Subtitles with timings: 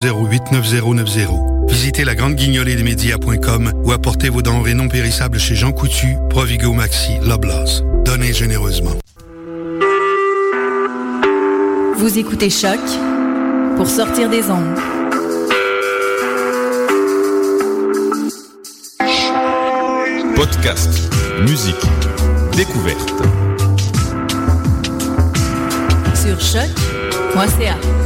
[0.00, 1.66] 089090.
[1.66, 6.14] Visitez la grande guignolée des médias.com ou apportez vos denrées non périssables chez Jean Coutu,
[6.30, 7.82] Provigo Maxi, Loblaws.
[8.04, 8.92] Donnez généreusement.
[11.96, 12.78] Vous écoutez Choc
[13.76, 14.78] pour sortir des ondes.
[20.36, 21.10] Podcast,
[21.40, 21.74] musique,
[22.56, 23.12] découverte.
[26.14, 27.97] Sur choc.ca.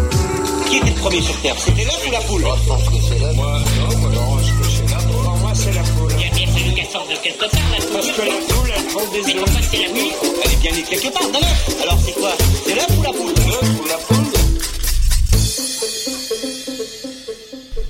[0.73, 2.95] Qui était le premier sur Terre C'était l'homme ou la poule Moi, je pense que
[3.07, 3.37] c'est l'homme.
[3.37, 5.13] Moi, non, moi, non, je pense que c'est l'homme.
[5.13, 6.13] Pour moi, c'est la poule.
[6.17, 7.93] Il y a bien fallu qu'elle sorte de quelque part, la poule.
[7.93, 10.13] Parce que la poule, elle prend des Mais pourquoi c'est la nuit
[10.43, 11.77] Elle est bien née quelque part, dans l'œuf.
[11.83, 12.31] Alors c'est quoi
[12.65, 14.33] C'est l'œuf ou la poule L'œuf ou la poule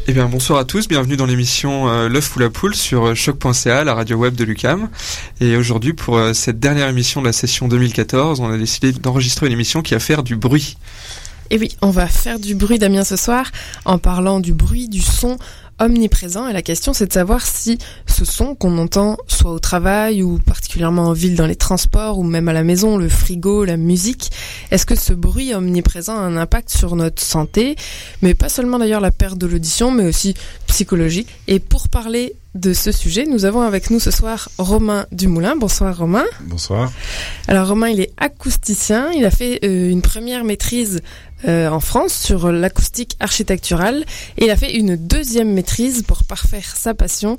[0.09, 3.15] Eh bien, bonsoir à tous, bienvenue dans l'émission euh, L'œuf ou la poule sur euh,
[3.15, 4.89] choc.ca, la radio web de Lucam.
[5.41, 9.47] Et aujourd'hui, pour euh, cette dernière émission de la session 2014, on a décidé d'enregistrer
[9.47, 10.77] une émission qui va faire du bruit.
[11.53, 13.53] Et oui, on va faire du bruit, Damien, ce soir,
[13.85, 15.37] en parlant du bruit, du son
[15.83, 16.49] omniprésent.
[16.49, 20.39] Et la question, c'est de savoir si ce son qu'on entend, soit au travail ou
[20.39, 24.31] particulièrement en ville, dans les transports ou même à la maison, le frigo, la musique,
[24.71, 27.77] est-ce que ce bruit omniprésent a un impact sur notre santé?
[28.23, 30.35] Mais pas seulement d'ailleurs la perte de l'audition, mais aussi
[30.67, 31.29] psychologique.
[31.49, 35.57] Et pour parler de ce sujet, nous avons avec nous ce soir Romain Dumoulin.
[35.57, 36.25] Bonsoir Romain.
[36.43, 36.93] Bonsoir.
[37.49, 39.11] Alors Romain, il est acousticien.
[39.13, 41.01] Il a fait euh, une première maîtrise
[41.47, 44.05] euh, en France sur l'acoustique architecturale
[44.39, 45.72] et il a fait une deuxième maîtrise
[46.07, 47.37] pour parfaire sa passion.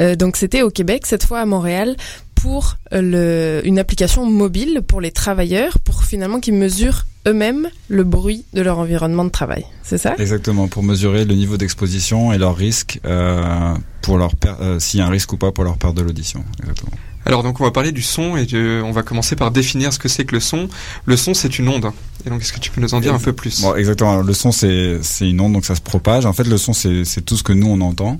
[0.00, 1.96] Euh, donc c'était au Québec, cette fois à Montréal,
[2.34, 8.44] pour le, une application mobile pour les travailleurs, pour finalement qu'ils mesurent eux-mêmes le bruit
[8.54, 9.64] de leur environnement de travail.
[9.82, 10.14] C'est ça?
[10.18, 13.74] Exactement, pour mesurer le niveau d'exposition et leur risque, euh,
[14.08, 16.44] euh, s'il y a un risque ou pas pour leur perte de l'audition.
[16.60, 16.92] Exactement.
[17.28, 19.98] Alors donc on va parler du son et de- on va commencer par définir ce
[19.98, 20.68] que c'est que le son.
[21.04, 21.90] Le son c'est une onde.
[22.26, 23.60] Et donc est-ce que tu peux nous en dire un peu plus?
[23.60, 24.12] Bon, exactement.
[24.12, 26.24] Alors, le son, c'est c'est une onde, donc ça se propage.
[26.26, 28.18] En fait, le son, c'est c'est tout ce que nous on entend.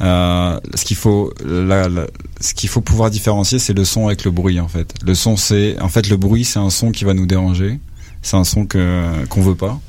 [0.00, 2.06] Euh, ce qu'il faut, la- la-
[2.40, 4.60] ce qu'il faut pouvoir différencier, c'est le son avec le bruit.
[4.60, 7.26] En fait, le son, c'est en fait le bruit, c'est un son qui va nous
[7.26, 7.78] déranger.
[8.22, 9.80] C'est un son que qu'on veut pas.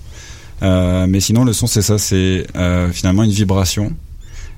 [0.63, 3.93] Euh, mais sinon, le son, c'est ça, c'est euh, finalement une vibration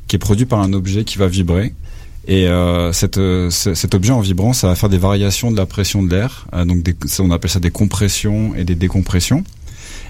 [0.07, 1.73] qui est produite par un objet qui va vibrer.
[2.29, 5.65] Et euh, euh, ce- cet objet en vibrant, ça va faire des variations de la
[5.65, 6.45] pression de l'air.
[6.53, 9.43] Euh, donc, on appelle ça des compressions et des décompressions.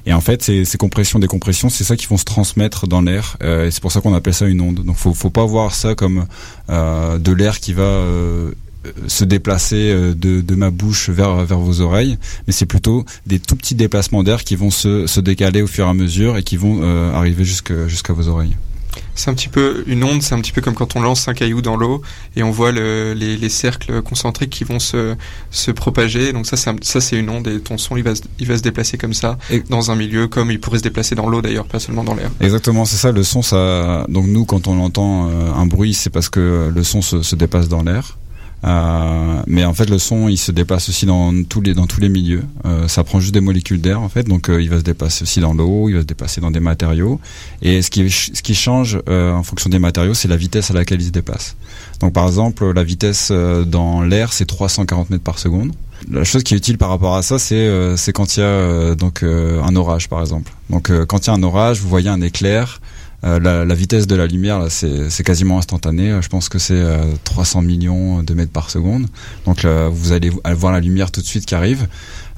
[0.06, 3.38] Et en fait, ces, ces compressions, décompressions, c'est ça qui vont se transmettre dans l'air.
[3.42, 4.84] Euh, et c'est pour ça qu'on appelle ça une onde.
[4.84, 6.26] Donc, faut, faut pas voir ça comme
[6.68, 8.04] de l'air qui va
[9.08, 14.24] se déplacer de, ma bouche vers vos oreilles, mais c'est plutôt des tout petits déplacements
[14.24, 16.82] d'air qui vont se, décaler au fur et à mesure et qui vont
[17.14, 18.56] arriver jusqu'à vos oreilles.
[19.20, 21.34] C'est un petit peu une onde, c'est un petit peu comme quand on lance un
[21.34, 22.02] caillou dans l'eau
[22.38, 25.16] et on voit le- les, les cercles concentriques qui vont se,
[25.52, 26.32] se propager.
[26.32, 28.56] Donc ça c'est ça c'est une onde et ton son il va se, il va
[28.58, 31.42] se déplacer comme ça Et- dans un milieu comme il pourrait se déplacer dans l'eau
[31.42, 32.30] d'ailleurs, pas seulement dans l'air.
[32.40, 33.12] Exactement, c'est ça.
[33.12, 34.06] Le son, ça.
[34.08, 37.36] Donc nous, quand on entend euh, un bruit, c'est parce que le son se, se
[37.36, 38.18] dépasse dans l'air.
[38.66, 42.02] Euh, mais en fait, le son, il se déplace aussi dans tous les dans tous
[42.02, 42.44] les milieux.
[42.66, 44.24] Euh, ça prend juste des molécules d'air, en fait.
[44.24, 46.60] Donc, euh, il va se déplacer aussi dans l'eau, il va se déplacer dans des
[46.60, 47.20] matériaux.
[47.62, 50.74] Et ce qui ce qui change euh, en fonction des matériaux, c'est la vitesse à
[50.74, 51.56] laquelle il se dépasse.
[52.00, 55.72] Donc, par exemple, la vitesse euh, dans l'air, c'est 340 mètres par seconde.
[56.10, 58.46] La chose qui est utile par rapport à ça, c'est euh, quand il y a
[58.46, 60.52] euh, donc euh, un orage, par exemple.
[60.70, 62.80] Donc, euh, quand il y a un orage, vous voyez un éclair.
[63.26, 66.12] Euh, la, la vitesse de la lumière, là, c'est quasiment instantané.
[66.12, 69.08] Euh, Je pense que c'est euh, 300 millions de mètres par seconde.
[69.46, 71.88] Donc, là, vous allez voir la lumière tout de suite qui arrive.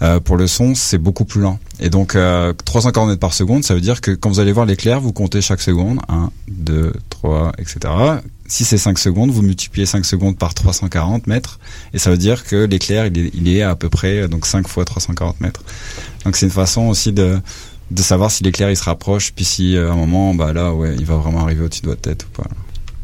[0.02, 1.60] Euh, pour le son, c'est beaucoup plus lent.
[1.80, 4.66] Et donc, euh, 340 mètres par seconde, ça veut dire que quand vous allez voir
[4.66, 6.00] l'éclair, vous comptez chaque seconde.
[6.10, 7.80] 1, 2, 3, etc.
[8.48, 11.60] Si c'est 5 secondes, vous multipliez 5 secondes par 340 mètres.
[11.94, 14.68] Et ça veut dire que l'éclair, il est, il est à peu près donc 5
[14.68, 15.62] fois 340 mètres.
[16.26, 17.40] Donc, c'est une façon aussi de
[17.92, 20.74] de savoir si l'éclair il se rapproche, puis si euh, à un moment, bah là,
[20.74, 22.48] ouais, il va vraiment arriver au-dessus de votre tête ou pas.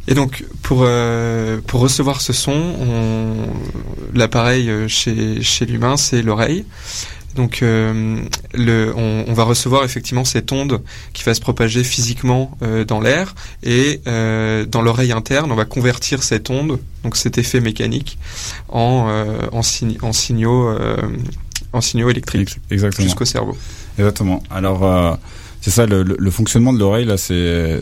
[0.07, 3.47] Et donc pour euh, pour recevoir ce son, on-
[4.17, 6.63] l'appareil euh, chez chez l'humain c'est l'oreille.
[7.35, 8.19] Donc euh,
[8.53, 10.81] le, on, on va recevoir effectivement cette onde
[11.13, 16.23] qui va se propager physiquement euh, dans l'air et dans l'oreille interne on va convertir
[16.23, 18.17] cette onde, donc cet effet mécanique,
[18.69, 19.07] en
[19.51, 20.73] en, sign- en signaux
[21.73, 22.57] en signaux électriques
[23.03, 23.57] jusqu'au cerveau.
[23.97, 24.41] Exactement.
[24.51, 25.15] Alors, euh,
[25.61, 27.79] c'est ça, le, le- le fonctionnement de l'oreille, là, c'est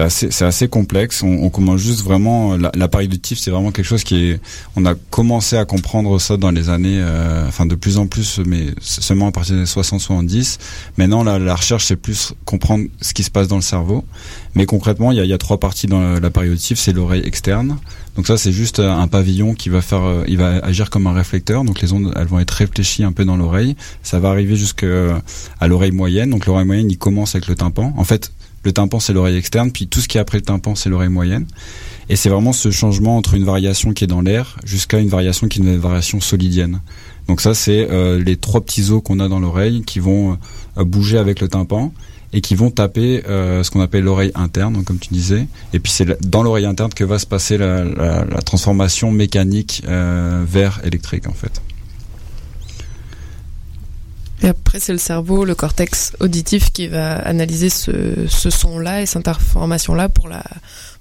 [0.00, 1.22] assez, assez complexe.
[1.22, 4.40] On, on commence juste vraiment, la- l'appareil auditif, c'est vraiment quelque chose qui est,
[4.74, 8.40] on a commencé à comprendre ça dans les années, euh, enfin de plus en plus,
[8.46, 10.58] mais seulement à partir des 60-70.
[10.96, 14.04] Maintenant, la, la recherche, c'est plus comprendre ce qui se passe dans le cerveau.
[14.54, 16.78] Mais concrètement, il y a, trois parties dans l'appareil auditif.
[16.78, 17.78] C'est l'oreille externe.
[18.16, 21.08] Donc ça, c'est juste euh, un pavillon qui va faire, euh, il va agir comme
[21.08, 21.64] un réflecteur.
[21.64, 23.74] Donc les ondes, elles vont être réfléchies un peu dans l'oreille.
[24.02, 25.20] Ça va arriver jusqu'à
[25.60, 26.30] à l'oreille moyenne.
[26.30, 27.92] Donc l'oreille moyenne, il commence avec le tympan.
[27.96, 28.30] En fait,
[28.64, 31.10] Le tympan, c'est l'oreille externe, puis tout ce qui est après le tympan, c'est l'oreille
[31.10, 31.46] moyenne.
[32.08, 35.48] Et c'est vraiment ce changement entre une variation qui est dans l'air jusqu'à une variation
[35.48, 36.80] qui est une variation solidienne.
[37.28, 40.38] Donc ça, c'est euh, les trois petits os qu'on a dans l'oreille qui vont
[40.78, 41.92] euh, bouger avec le tympan
[42.34, 45.46] et qui vont taper euh, ce qu'on appelle l'oreille interne, donc comme tu disais.
[45.72, 47.84] Et puis c'est dans l'oreille interne que va se passer la,
[48.44, 51.62] transformation mécanique euh, vers électrique en fait.
[54.42, 59.28] Et après, c'est le cerveau, le cortex auditif qui va analyser ce son-là et cette
[59.28, 60.42] information-là pour la,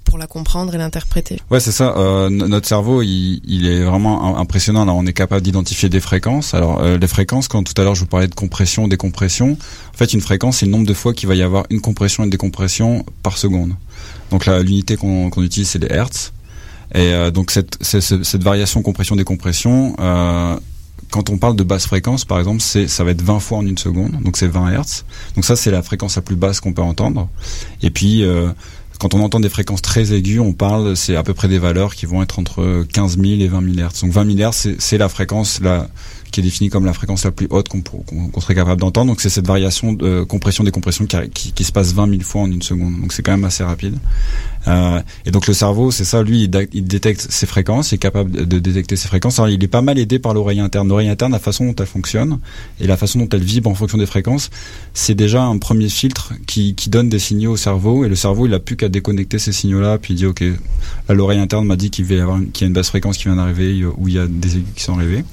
[0.04, 1.40] pour la comprendre et l'interpréter.
[1.50, 1.96] Ouais, c'est ça.
[1.98, 4.84] Euh, notre cerveau, il, est vraiment impressionnant.
[4.84, 6.54] Alors, on est capable d'identifier des fréquences.
[6.54, 9.58] Alors, euh, les fréquences, quand tout à l'heure je vous parlais de compression, décompression,
[9.94, 12.24] en fait, une fréquence, c'est le nombre de fois qu'il va y avoir une compression
[12.24, 13.74] et une décompression par seconde.
[14.32, 16.34] Donc, l'unité qu'on qu utilise, c'est les hertz.
[16.94, 20.60] Et euh, donc, cette, variation compression-décompression, euh,
[21.10, 23.78] quand on parle de basse fréquence, par exemple, ça va être 20 fois en une
[23.78, 25.06] seconde, donc c'est 20 Hz.
[25.36, 27.30] Donc ça, c'est la fréquence la plus basse qu'on peut entendre.
[27.82, 28.24] Et puis,
[29.00, 31.96] quand on entend des fréquences très aiguës, on parle, c'est à peu près des valeurs
[31.96, 34.02] qui vont être entre 15 000 et 20 000 Hz.
[34.02, 35.88] Donc 20 000 Hz, c'est la fréquence la,
[36.34, 39.12] qui est définie comme la fréquence la plus haute qu'on qu qu serait capable d'entendre.
[39.12, 42.52] Donc c'est cette variation de compression-décompression qui, qui, qui, se passe 20 000 fois en
[42.52, 43.00] une seconde.
[43.00, 43.98] Donc c'est quand même assez rapide.
[44.68, 46.50] Euh, et donc le cerveau, c'est ça, lui, il,
[46.88, 49.38] détecte ces fréquences, il est capable de détecter ces fréquences.
[49.40, 50.88] Alors il est pas mal aidé par l'oreille interne.
[50.88, 52.40] L'oreille interne, la façon dont elle fonctionne
[52.80, 54.50] et la façon dont elle vibre en fonction des fréquences,
[54.94, 58.06] c'est déjà un premier filtre qui, donne des signaux au cerveau.
[58.06, 60.44] Et le cerveau, il a plus qu'à déconnecter ces signaux-là, puis il dit, ok,
[61.10, 64.16] l'oreille interne m'a dit qu'il y a une basse fréquence qui vient d'arriver, où il
[64.16, 65.24] y a des aigus qui sont arrivés.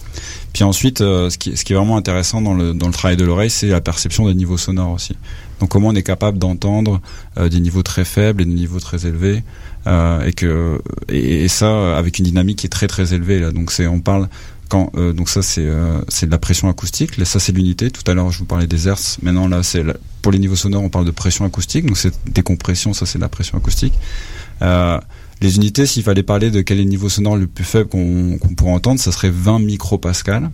[0.53, 3.17] Puis ensuite, euh, ce, qui, ce qui est vraiment intéressant dans le, dans le travail
[3.17, 5.17] de l'oreille, c'est la perception des niveaux sonores aussi.
[5.61, 7.01] Donc comment on est capable d'entendre
[7.39, 9.43] euh, des niveaux très faibles et des niveaux très élevés,
[9.87, 13.51] euh, et que et, et, ça avec une dynamique qui est très très élevée là.
[13.53, 14.29] Donc c'est on parle
[14.69, 17.19] quand euh, donc ça c'est euh, c'est de la pression acoustique.
[17.19, 17.91] Là, ça c'est l'unité.
[17.91, 19.19] Tout à l'heure je vous parlais des hertz.
[19.23, 19.85] Maintenant là c'est
[20.23, 21.87] pour les niveaux sonores on parle de pression acoustique.
[21.87, 22.95] Donc c'est décompression.
[22.95, 23.95] Ça c'est de la pression acoustique.
[25.41, 28.39] Les unités, s'il fallait parler de quel est le niveau sonore le plus faible qu'on
[28.39, 30.51] qu pourrait entendre, ça serait 20 micropascal.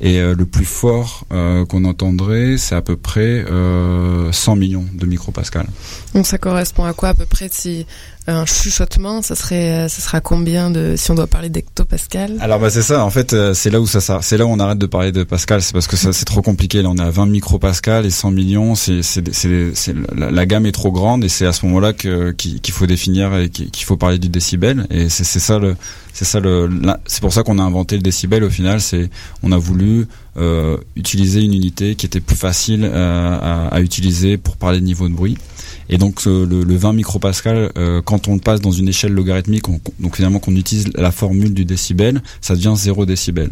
[0.00, 4.86] Et euh, le plus fort euh, qu'on entendrait, c'est à peu près euh, 100 millions
[4.92, 5.66] de micropascal.
[6.14, 7.86] Donc ça correspond à quoi à peu près si
[8.26, 12.70] un chuchotement, ça serait, ça sera combien de, si on doit parler d'hectopascal Alors bah
[12.70, 13.04] c'est ça.
[13.04, 15.24] En fait, euh, c'est là où ça, c'est là où on arrête de parler de
[15.24, 15.60] pascal.
[15.60, 16.82] C'est parce que ça, c'est trop compliqué.
[16.82, 18.74] Là, on est à 20 micropascal et 100 millions.
[18.74, 22.30] C'est, c'est, c'est, la, la, gamme est trop grande et c'est à ce moment-là que
[22.32, 24.86] qu'il faut définir et qu'il faut parler du décibel.
[24.90, 25.76] Et c'est, c'est ça le,
[26.12, 26.68] c'est ça le,
[27.06, 28.44] c'est pour ça qu'on a inventé le décibel.
[28.44, 29.10] Au final, c'est,
[29.42, 34.56] on a voulu euh, utiliser une unité qui était plus facile euh, à, utiliser pour
[34.56, 35.38] parler de niveau de bruit.
[35.88, 39.68] Et donc euh, le, le, 20 micropascal, euh, on le passe dans une échelle logarithmique,
[39.68, 43.50] on, donc finalement qu'on utilise la formule du décibel, ça devient 0 décibel.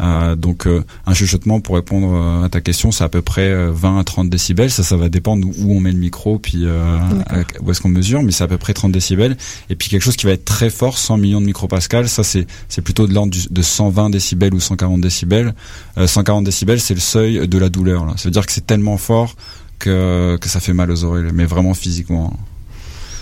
[0.00, 3.98] Euh, donc euh, un chuchotement pour répondre à ta question, c'est à peu près 20
[3.98, 4.70] à 30 décibels.
[4.70, 8.32] Ça, ça va dépendre où on met le micro, puis où est-ce qu'on mesure, mais
[8.32, 9.36] c'est à peu près 30 décibels.
[9.70, 12.46] Et puis quelque chose qui va être très fort, 100 millions de micropascal, ça c'est
[12.68, 15.54] c'est plutôt de l'ordre de 120 décibels ou 140 décibels.
[15.96, 18.06] 140 décibels, c'est le seuil de la douleur.
[18.06, 18.12] Là.
[18.16, 19.34] Ça veut dire que c'est tellement fort
[19.78, 22.36] que, que ça fait mal aux oreilles, mais vraiment physiquement.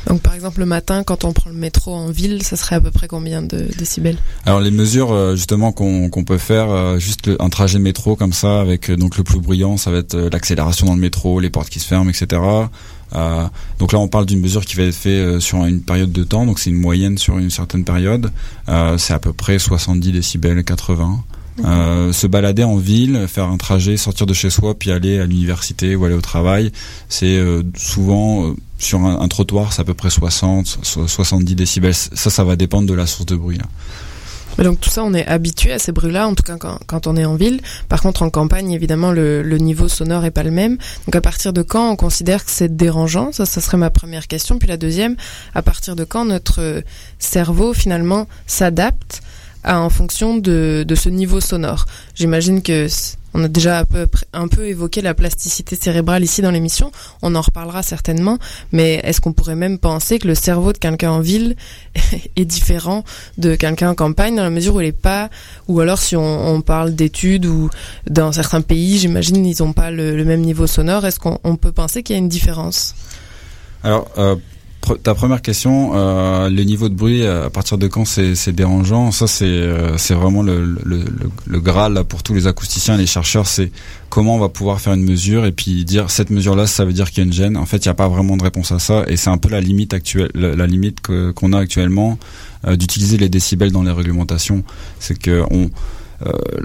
[0.07, 2.81] Donc par exemple le matin, quand on prend le métro en ville, ça serait à
[2.81, 4.19] peu près combien de décibels?
[4.45, 8.33] Alors les mesures euh, justement qu'on qu peut faire, euh, juste un trajet métro comme
[8.33, 11.51] ça, avec euh, donc le plus bruyant, ça va être l'accélération dans le métro, les
[11.51, 12.41] portes qui se ferment, etc.
[13.15, 13.47] Euh,
[13.79, 16.47] donc là, on parle d'une mesure qui va être faite sur une période de temps,
[16.47, 18.31] donc c'est une moyenne sur une certaine période.
[18.69, 21.25] Euh, c'est à peu près 70 décibels, 80.
[21.65, 25.27] Euh, se balader en ville, faire un trajet, sortir de chez soi, puis aller à
[25.27, 26.71] l'université ou aller au travail,
[27.09, 27.41] c'est
[27.77, 31.95] souvent sur un, trottoir, c'est à peu près 60, 70 décibels.
[31.95, 33.59] Ça, ça va dépendre de la source de bruit.
[33.59, 33.65] Là.
[34.59, 37.17] Mais donc tout ça, on est habitué à ces bruits-là, en tout cas quand, on
[37.17, 37.61] est en ville.
[37.89, 40.79] Par contre, en campagne, évidemment, le, niveau sonore est pas le même.
[41.07, 43.33] Donc à partir de quand on considère que c'est dérangeant?
[43.33, 44.59] Ça, ça serait ma première question.
[44.59, 45.17] Puis la deuxième,
[45.55, 46.83] à partir de quand notre
[47.19, 49.23] cerveau finalement s'adapte
[49.65, 51.87] en fonction de, de ce niveau sonore?
[52.15, 52.89] J'imagine que
[53.37, 53.85] on a déjà
[54.33, 56.91] un peu, évoqué la plasticité cérébrale ici dans l'émission,
[57.21, 58.39] on en reparlera certainement,
[58.73, 61.55] mais est-ce qu'on pourrait même penser que le cerveau de quelqu'un en ville
[62.37, 63.05] est différent
[63.37, 65.29] de quelqu'un en campagne dans la mesure où il est pas,
[65.69, 67.69] ou alors si on, parle d'études ou
[68.09, 71.73] dans certains pays, j'imagine ils n'ont pas le, le, même niveau sonore, est-ce qu'on peut
[71.73, 72.95] penser qu'il y a une différence?
[73.85, 74.37] Alors, euh
[75.03, 79.11] ta première question, euh, le niveau de bruit, à partir de quand c'est dérangeant?
[79.11, 81.05] Ça, c'est euh, c'est vraiment le, le, le,
[81.47, 83.47] le graal là, pour tous les acousticiens les chercheurs.
[83.47, 83.71] C'est
[84.09, 87.11] comment on va pouvoir faire une mesure et puis dire cette mesure-là, ça veut dire
[87.11, 87.57] qu'il y a une gêne.
[87.57, 89.49] En fait, il n'y a pas vraiment de réponse à ça et c'est un peu
[89.49, 92.19] la limite actuelle, la, limite qu'on a actuellement
[92.67, 94.63] euh, d'utiliser les décibels dans les réglementations.
[94.99, 95.69] C'est que on euh,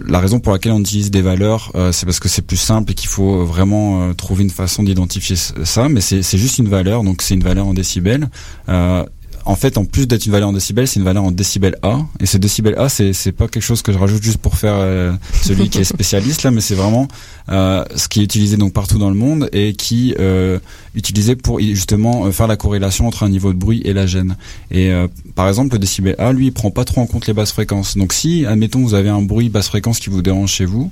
[0.05, 2.91] la raison pour laquelle on utilise des valeurs, euh, c'est parce que c'est plus simple
[2.91, 5.89] et qu'il faut vraiment euh, trouver une façon d'identifier ça.
[5.89, 8.29] Mais c'est juste une valeur, donc c'est une valeur en décibels.
[8.69, 9.03] Euh,
[9.45, 11.99] en fait, en plus d'être une valeur en décibels, c'est une valeur en décibel A.
[12.19, 14.75] Et ce décibel A, c'est c'est pas quelque chose que je rajoute juste pour faire
[14.75, 17.07] euh, celui qui est spécialiste là, mais c'est vraiment
[17.49, 20.59] euh, ce qui est utilisé donc partout dans le monde et qui euh,
[20.95, 24.35] utilisé pour justement euh, faire la corrélation entre un niveau de bruit et la gêne.
[24.69, 27.33] Et euh, par exemple, le décibel A, lui, il prend pas trop en compte les
[27.33, 27.97] basses fréquences.
[27.97, 30.91] Donc si, admettons, vous avez un bruit basse fréquence qui vous dérange chez vous,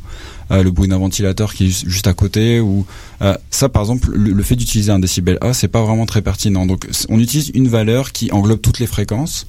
[0.52, 2.86] euh, le bruit d'un ventilateur qui est juste à côté, ou
[3.22, 6.66] euh, ça, par exemple, le, fait d'utiliser un décibel A, c'est pas vraiment très pertinent.
[6.66, 9.48] Donc on utilise une valeur qui englobe toutes les fréquences.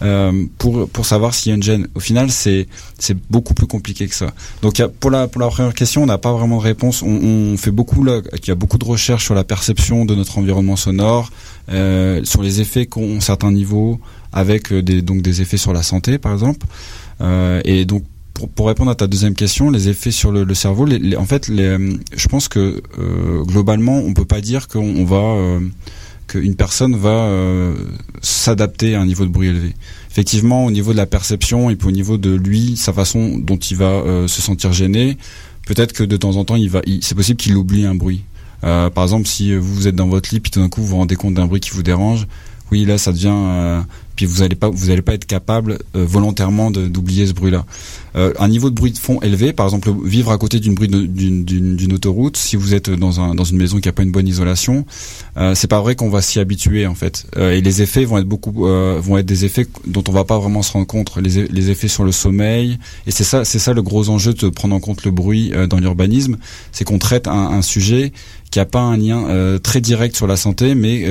[0.00, 1.88] Euh, pour pour savoir s'il y a une gêne.
[1.96, 2.68] Au final, c'est
[3.00, 4.32] c'est beaucoup plus compliqué que ça.
[4.62, 7.02] Donc pour la pour la première question, on n'a pas vraiment de réponse.
[7.02, 10.76] On, fait beaucoup il y a beaucoup de recherches sur la perception de notre environnement
[10.76, 11.32] sonore,
[11.68, 13.98] sur les effets qu'ont certains niveaux,
[14.32, 16.66] avec euh, des donc des effets sur la santé, par exemple.
[17.20, 18.04] Euh, et donc
[18.54, 22.46] pour, répondre à ta deuxième question, les effets sur le, cerveau, en fait, je pense
[22.46, 25.58] que euh, globalement, on peut pas dire qu'on on va
[26.28, 27.28] qu'une personne va
[28.22, 29.74] s'adapter à un niveau de bruit élevé.
[30.08, 33.56] Effectivement, au niveau de la perception et puis au niveau de lui, sa façon dont
[33.56, 35.18] il va se sentir gêné,
[35.66, 38.22] peut-être que de temps en temps, il va, c'est possible qu'il oublie un bruit.
[38.60, 41.16] Par exemple, si vous êtes dans votre lit, puis tout d'un coup vous vous rendez
[41.16, 42.28] compte d'un bruit qui vous dérange,
[42.70, 43.82] oui, là, ça devient
[44.18, 47.64] puis vous n'allez pas vous allez pas être capable euh, volontairement d'oublier ce bruit là
[48.18, 50.88] euh, un niveau de bruit de fond élevé par exemple vivre à côté d'une bruit
[50.88, 54.28] d'une autoroute si vous êtes dans un dans une maison qui a pas une bonne
[54.28, 54.84] isolation
[55.36, 57.26] euh, c'est pas vrai qu'on va s'y habituer en fait.
[57.36, 60.24] Euh, et les effets vont être beaucoup euh, vont être des effets dont on va
[60.24, 61.16] pas vraiment se rendre compte.
[61.16, 64.48] Les, les effets sur le sommeil et c'est ça c'est ça le gros enjeu de
[64.48, 66.36] prendre en compte le bruit dans l'urbanisme
[66.72, 68.12] c'est qu'on traite un, sujet
[68.50, 71.04] qui a pas un lien très direct sur la santé, mais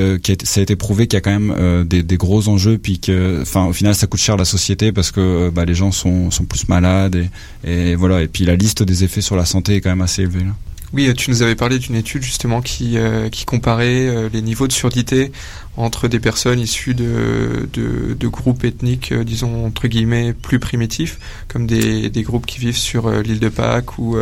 [0.43, 3.41] ça a été prouvé qu'il y a quand même des, des, gros enjeux, puis que,
[3.41, 6.31] enfin, au final, ça coûte cher à la société parce que bah, les gens sont,
[6.31, 7.29] sont plus malades et,
[7.69, 8.21] et, voilà.
[8.21, 10.39] Et puis la liste des effets sur la santé est quand même assez élevée.
[10.39, 10.55] Là.
[10.93, 14.67] Oui, tu nous avais parlé d'une étude justement qui, euh, qui comparait euh, les niveaux
[14.67, 15.33] de surdité
[15.75, 21.19] entre des personnes issues de, de, de groupes ethniques, euh, disons entre guillemets, plus primitifs,
[21.49, 24.15] comme des, des groupes qui vivent sur l'île de Pâques ou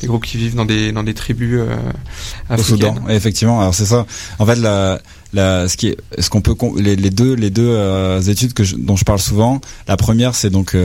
[0.00, 1.60] des groupes qui vivent dans des, dans des tribus
[2.50, 2.58] africaines.
[2.58, 3.60] Au Soudan, effectivement.
[3.60, 4.04] Alors c'est ça.
[4.40, 5.00] En fait, la,
[5.32, 8.74] la, ce qui est, ce qu'on peut, les, les, deux, les deux études que je,
[8.74, 9.60] dont je parle souvent.
[9.86, 10.76] La première, c'est donc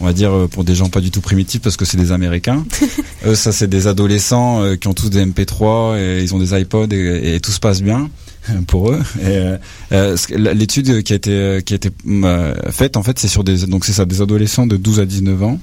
[0.00, 2.64] on va dire pour des gens pas du tout primitifs parce que c'est des Américains.
[3.26, 6.58] Eux, ça c'est des adolescents euh, qui ont tous des MP3 et ils ont des
[6.58, 8.08] iPods et, et tout se passe bien
[8.66, 9.02] pour eux.
[9.20, 9.56] Et
[9.92, 13.66] euh, l'étude qui a été qui a été euh, faite en fait c'est sur des
[13.66, 15.60] donc c'est ça des adolescents de 12 à 19 ans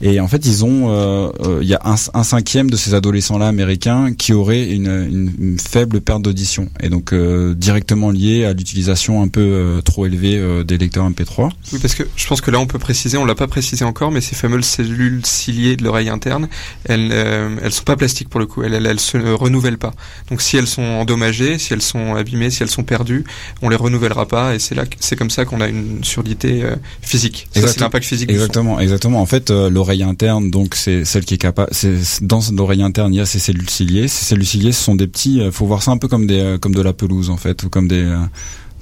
[0.00, 2.94] et en fait, ils ont, euh, euh, il y a un, un, cinquième de ces
[2.94, 8.44] adolescents-là américains qui auraient une, une, une faible perte d'audition, et donc euh, directement lié
[8.44, 11.50] à l'utilisation un peu euh, trop élevée euh, des lecteurs MP3.
[11.72, 14.12] Oui, parce que je pense que là, on peut préciser, on l'a pas précisé encore,
[14.12, 16.48] mais ces fameuses cellules ciliées de l'oreille interne,
[16.84, 19.94] elles, euh, elles sont pas plastiques pour le coup, elles, elles, elles, se renouvellent pas.
[20.30, 23.24] Donc, si elles sont endommagées, si elles sont abîmées, si elles sont perdues,
[23.62, 26.62] on les renouvellera pas, et c'est là, c'est comme ça qu'on a une surdité
[27.02, 27.48] physique.
[27.52, 28.30] C'est l'impact physique.
[28.30, 29.20] Exactement, exactement.
[29.20, 29.50] En fait,
[29.88, 31.70] l'oreille interne, donc c'est celle qui est capable.
[31.72, 34.06] C'est dans l'oreille interne, il y a ces cellules ciliées.
[34.06, 35.40] Ces cellules ciliées, ce sont des petits.
[35.50, 37.88] faut voir ça un peu comme des comme de la pelouse en fait, ou comme
[37.88, 38.14] des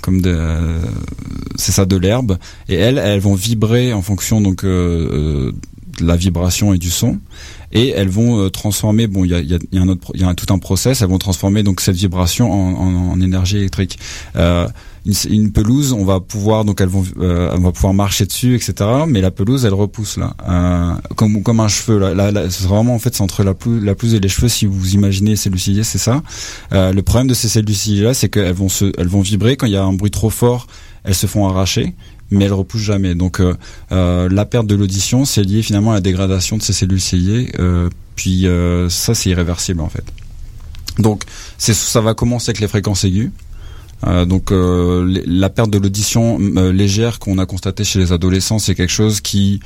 [0.02, 0.80] comme de euh,
[1.54, 2.38] c'est ça de l'herbe.
[2.68, 5.52] Et elles, elles vont vibrer en fonction donc euh,
[6.00, 7.18] la vibration et du son.
[7.72, 10.12] Et elles vont euh, transformer bon il y a, y, a, y a, un autre
[10.14, 13.20] il y a tout un process elles vont transformer donc cette vibration en, en, en
[13.20, 13.98] énergie électrique.
[14.36, 14.68] Euh,
[15.04, 18.54] une, une, pelouse on va pouvoir donc elles vont euh, on va pouvoir marcher dessus
[18.56, 18.74] etc
[19.06, 20.34] mais la pelouse elle repousse là.
[20.48, 23.54] Euh, comme comme un cheveu là, là, là c'est vraiment en fait c'est entre la
[23.54, 26.22] pelouse, la pelouse et les cheveux si vous imaginez ces luciliers c'est ça.
[26.72, 29.56] Euh, le problème de ces cellules là c'est qu'elles vont se elles vont vibrer.
[29.56, 30.66] Quand il y a un bruit trop fort
[31.04, 31.94] elles se font arracher
[32.30, 33.14] mais elle repousse jamais.
[33.14, 33.54] Donc euh,
[33.92, 37.52] euh, la perte de l'audition, c'est lié finalement à la dégradation de ces cellules ciliées.
[37.58, 38.46] Euh, puis
[38.88, 40.04] ça, c'est irréversible en fait.
[40.98, 41.24] Donc
[41.58, 43.30] ça va commencer avec les fréquences aiguës.
[44.26, 49.20] Donc la perte de l'audition légère qu'on a constatée chez les adolescents, c'est quelque chose
[49.20, 49.60] qui,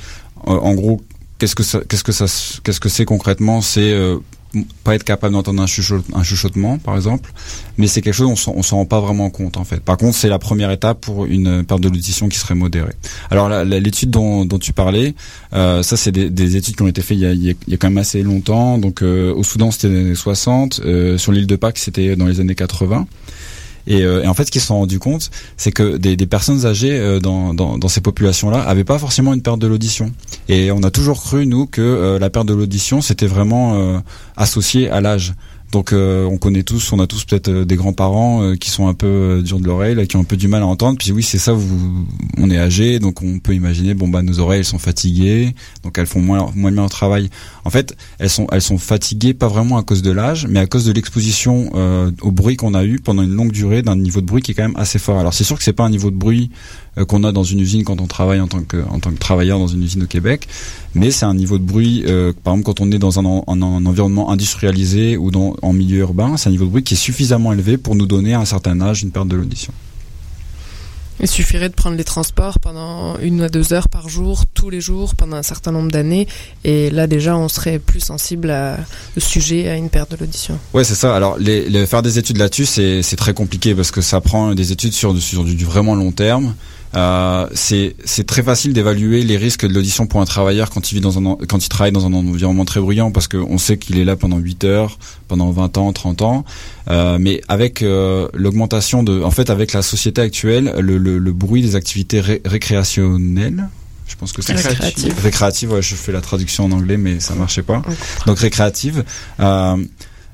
[0.45, 1.01] en gros,
[1.37, 3.61] qu'est-ce que qu'est-ce que qu'est-ce que c'est concrètement?
[3.61, 3.93] C'est
[4.83, 7.31] pas être capable d'entendre un, chuchot, un, chuchotement, par exemple,
[7.77, 9.79] mais c'est quelque chose on s'en rend pas vraiment compte en fait.
[9.79, 12.93] Par contre, c'est la première étape pour une perte de l'audition qui serait modérée.
[13.29, 15.15] Alors l'étude dont, dont, tu parlais,
[15.53, 17.73] euh, ça c'est des, des, études qui ont été faites il y a, il y
[17.73, 18.77] a quand même assez longtemps.
[18.77, 22.25] Donc euh, au Soudan c'était les années 60, euh, sur l'île de Pâques c'était dans
[22.25, 23.07] les années 80.
[23.87, 26.65] Et, euh, et, en fait, ce qu'ils se sont rendus compte, c'est que des, personnes
[26.65, 30.11] âgées euh, dans, ces populations-là avaient pas forcément une perte de l'audition.
[30.47, 34.01] Et on a toujours cru nous que euh, la perte de l'audition c'était vraiment
[34.37, 35.33] associé à l'âge.
[35.71, 38.87] Donc euh, on connaît tous, on a tous peut-être euh, des grands-parents euh, qui sont
[38.87, 40.97] un peu euh, durs de l'oreille, là, qui ont un peu du mal à entendre.
[40.97, 42.05] Puis oui, c'est ça, vous,
[42.37, 45.97] on est âgé, donc on peut imaginer, bon bah nos oreilles elles sont fatiguées, donc
[45.97, 47.29] elles font moins moins bien au travail.
[47.63, 50.67] En fait, elles sont elles sont fatiguées pas vraiment à cause de l'âge, mais à
[50.67, 51.71] cause de l'exposition
[52.21, 54.55] au bruit qu'on a eu pendant une longue durée d'un niveau de bruit qui est
[54.55, 55.19] quand même assez fort.
[55.19, 56.51] Alors c'est sûr que c'est pas un niveau de bruit
[57.07, 59.59] qu'on a dans une usine quand on travaille en tant que en tant que travailleur
[59.59, 60.47] dans une usine au Québec,
[60.93, 63.43] mais c'est un niveau de bruit, euh, par exemple quand on est dans un, en-
[63.47, 66.95] un, un environnement industrialisé ou dans, en milieu urbain, c'est un niveau de bruit qui
[66.95, 69.71] est suffisamment élevé pour nous donner à un certain âge une perte de l'audition.
[71.23, 74.81] Il suffirait de prendre les transports pendant une à deux heures par jour, tous les
[74.81, 76.27] jours, pendant un certain nombre d'années,
[76.63, 78.77] et là déjà on serait plus sensible à,
[79.15, 80.57] au sujet à une perte de l'audition.
[80.73, 81.15] Ouais, c'est ça.
[81.15, 84.71] Alors, les, les- faire des études là-dessus, c'est très compliqué parce que ça prend des
[84.71, 86.55] études sur, sur du, du vraiment long terme.
[86.93, 87.95] Euh, c'est
[88.27, 91.37] très facile d'évaluer les risques de l'audition pour un travailleur quand il vit dans un
[91.47, 94.37] quand il travaille dans un environnement très bruyant parce qu'on sait qu'il est là pendant
[94.37, 94.97] 8 heures,
[95.29, 96.45] pendant 20 ans, 30 ans.
[96.89, 101.31] Euh, mais avec euh, l'augmentation de, en fait, avec la société actuelle, le, le, le
[101.31, 103.67] bruit des activités ré- récréationnelles.
[104.07, 105.15] Je pense que c'est Récréative.
[105.23, 105.71] récréative.
[105.71, 107.81] Ouais, je fais la traduction en anglais, mais ça marchait pas.
[108.25, 109.05] Donc récréative.
[109.39, 109.77] Euh,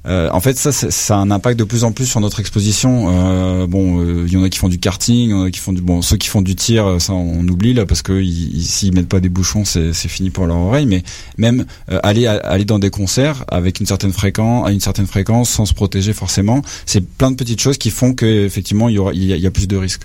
[0.07, 3.07] euh, en fait, ça, ça a un impact de plus en plus sur notre exposition.
[3.09, 5.59] Euh, bon, euh, il y en a qui font du karting, y en a qui
[5.59, 8.13] font du bon, ceux qui font du tir, euh, ça on oublie là parce que
[8.13, 10.85] ils- ils- s'ils mettent pas des bouchons, c'est fini pour leur oreille.
[10.85, 11.03] Mais
[11.37, 15.49] même euh, aller aller dans des concerts avec une certaine fréquence, à une certaine fréquence,
[15.49, 18.99] sans se protéger forcément, c'est plein de petites choses qui font que effectivement il y
[18.99, 20.03] aura il y a, plus de risques.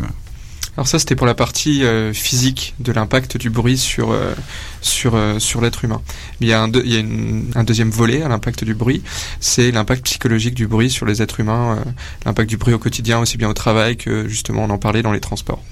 [0.77, 4.33] Alors ça, c'était pour la partie euh, physique de l'impact du bruit sur euh,
[4.81, 6.01] sur euh, sur l'être humain.
[6.41, 9.03] Il y a un, deuxième volet à l'impact du bruit,
[9.39, 11.79] c'est l'impact psychologique du bruit sur les êtres humains,
[12.25, 15.13] l'impact du bruit au quotidien, aussi bien au travail que justement on en parlait dans
[15.13, 15.63] les transports.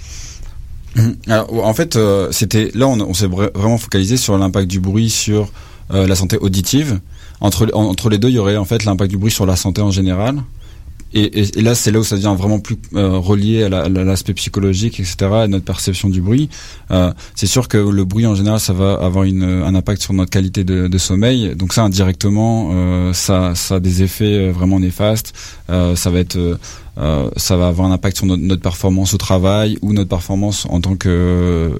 [0.96, 1.16] Mhm.
[1.28, 1.98] Alors, en fait,
[2.30, 5.50] c'était là, on, on s'est vra- vraiment focalisé sur l'impact du bruit sur
[5.88, 7.00] la santé auditive.
[7.40, 9.56] Entre, en- entre les deux, il y aurait en fait l'impact du bruit sur la
[9.56, 10.42] santé en général.
[11.12, 13.82] Et, et, et là, c'est là où ça devient vraiment plus euh, relié à la-
[13.82, 16.48] à l'aspect psychologique, etc., à notre perception du bruit.
[16.90, 20.12] Euh, c'est sûr que le bruit en général, ça va avoir une, un impact sur
[20.12, 21.54] notre qualité de, de sommeil.
[21.56, 25.32] Donc ça, indirectement, euh, ça, ça a des effets euh, vraiment néfastes.
[25.68, 26.38] Euh, ça va être
[27.00, 30.08] euh, euh, ça va avoir un impact sur notre, notre performance au travail ou notre
[30.08, 30.96] performance en tant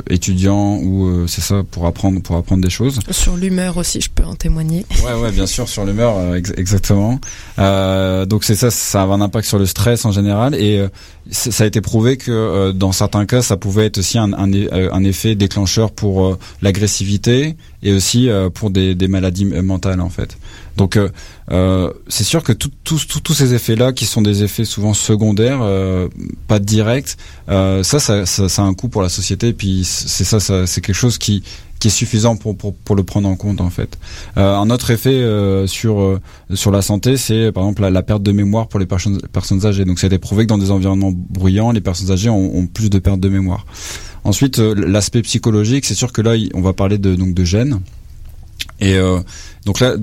[0.09, 3.01] qu'étudiant ou euh, c'est ça pour apprendre pour apprendre des choses.
[3.11, 4.85] Sur l'humeur aussi, je peux en témoigner.
[5.05, 7.21] Ouais ouais bien sûr sur l'humeur euh, ex- exactement.
[7.59, 10.79] Euh, donc c'est ça ça va avoir un impact sur le stress en général et
[10.79, 10.89] euh,
[11.31, 14.53] ça a été prouvé que euh, dans certains cas ça pouvait être aussi un, un,
[14.53, 19.63] euh, un effet déclencheur pour euh, l'agressivité et aussi euh, pour des, des maladies euh,
[19.63, 20.37] mentales en fait.
[20.81, 21.11] Donc euh,
[21.53, 26.09] euh, c'est sûr que tous ces effets-là, qui sont des effets souvent secondaires, euh,
[26.49, 27.19] pas directs,
[27.51, 29.53] euh, ça, ça, a un coût pour la société.
[29.53, 31.43] Puis c'est ça, c'est quelque chose qui
[31.85, 32.57] est suffisant pour,
[32.97, 33.99] le prendre en compte en fait.
[34.39, 35.23] Euh, un autre effet
[35.67, 36.19] sur
[36.73, 39.85] la santé, c'est par exemple la, perte de mémoire pour les personnes personnes âgées.
[39.85, 42.89] Donc ça a été prouvé que dans des environnements bruyants, les personnes âgées ont, plus
[42.89, 43.67] de perte de mémoire.
[44.25, 47.81] Ensuite, l'aspect psychologique, c'est sûr que là, on va parler de donc de gènes.
[48.81, 49.21] Et euh,
[49.67, 49.95] donc là,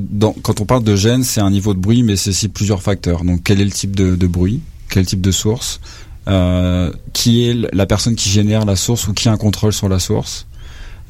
[0.43, 3.23] quand on parle de gènes, c'est un niveau de bruit, mais c'est aussi plusieurs facteurs.
[3.23, 5.79] Donc quel est le type de, de bruit, quel type de source,
[6.27, 9.89] euh, qui est la personne qui génère la source ou qui a un contrôle sur
[9.89, 10.45] la source?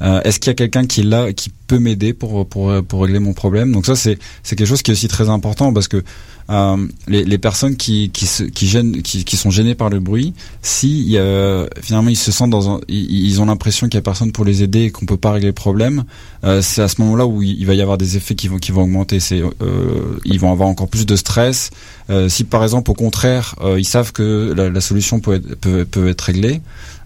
[0.02, 3.18] Euh, Est-ce qu'il y a quelqu'un qui là, qui peut m'aider pour, pour pour régler
[3.18, 3.72] mon problème?
[3.72, 6.02] Donc ça c'est c'est quelque chose qui est aussi très important parce que
[6.50, 10.00] euh, les, les personnes qui qui se, qui gênent qui, qui sont gênées par le
[10.00, 10.32] bruit,
[10.62, 14.32] si euh, finalement ils se sentent dans un, ils, ont l'impression qu'il y a personne
[14.32, 16.04] pour les aider et qu'on peut pas régler le problème,
[16.44, 18.72] euh, c'est à ce moment-là où il, va y avoir des effets qui vont qui
[18.72, 19.20] vont augmenter.
[19.20, 21.70] C'est euh, ils vont avoir encore plus de stress.
[22.08, 25.84] Euh, si par exemple au contraire ils savent que la, la solution peut être peut,
[25.84, 26.62] peut être réglée,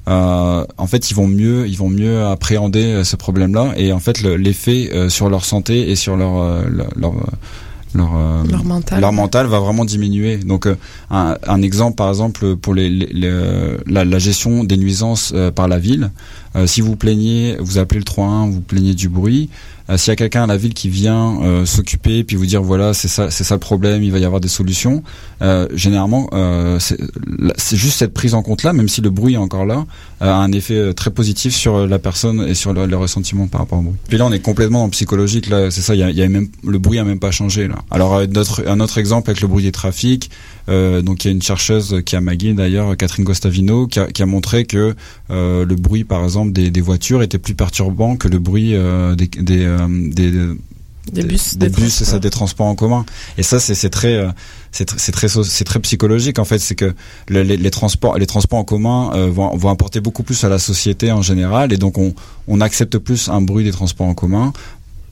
[0.09, 4.01] euh, en fait, ils vont mieux, ils vont mieux appréhender euh, ce problème-là, et en
[4.01, 7.13] fait, le- l'effet euh, sur leur santé et sur leur euh, leur leur,
[7.95, 9.01] leur, euh, Leur mental.
[9.01, 10.39] leur mental va vraiment diminuer.
[10.39, 10.77] Donc, euh,
[11.11, 15.51] un, un exemple, par exemple, pour les, les- les- la, la gestion des nuisances euh,
[15.51, 16.11] par la ville.
[16.57, 19.49] Euh, si vous plaignez, vous appelez le 3-1, vous plaignez du bruit.
[19.91, 22.63] Euh, S'il y a quelqu'un à la ville qui vient euh, s'occuper puis vous dire
[22.63, 25.03] voilà c'est ça c'est ça le problème, il va y avoir des solutions.
[25.43, 29.39] Euh, généralement, euh, c'est juste cette prise en compte là, même si le bruit est
[29.39, 29.85] encore là,
[30.23, 33.63] euh, a un effet très positif sur la personne et sur le, le ressentiment par
[33.63, 33.97] rapport au bruit.
[34.09, 35.49] Puis là, on est complètement le psychologique.
[35.49, 35.95] Là, c'est ça.
[35.95, 37.77] Il y a, y a même le bruit a même pas changé là.
[37.91, 38.21] Alors
[38.67, 40.31] un autre exemple avec le bruit des trafics.
[40.69, 44.07] Euh, donc il y a une chercheuse qui a McGill d'ailleurs, Catherine Gostavino, qui a,
[44.07, 44.95] qui a montré que
[45.31, 49.15] euh, le bruit par exemple des, des voitures était plus perturbant que le bruit euh,
[49.17, 50.33] des, des, euh, des
[51.13, 52.21] Des bus, des, des bus, c'est ça, transports.
[52.21, 53.05] des transports en commun.
[53.37, 54.29] Et ça, c'est c'est très, euh,
[54.71, 56.61] c'est tr- c'est très, so- c'est très psychologique en fait.
[56.61, 56.95] C'est que
[57.29, 60.49] le- les, les transports, les transports en commun euh, vont, vont apporter beaucoup plus à
[60.49, 62.15] la société en général, et donc on,
[62.47, 64.53] on accepte plus un bruit des transports en commun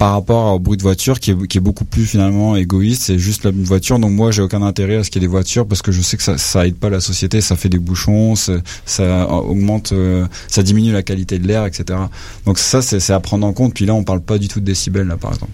[0.00, 3.02] par rapport au bruit de voiture qui est, qui est beaucoup plus finalement égoïste.
[3.02, 3.98] C'est juste la voiture.
[3.98, 6.00] Donc moi, j'ai aucun intérêt à ce qu'il y ait des voitures parce que je
[6.00, 7.42] sais que ça, ça aide pas la société.
[7.42, 8.54] Ça fait des bouchons, ça,
[8.86, 11.98] ça augmente, euh, ça diminue la qualité de l'air, etc.
[12.46, 13.74] Donc ça, c'est à prendre en compte.
[13.74, 15.52] Puis là, on parle pas du tout de décibels là, par exemple.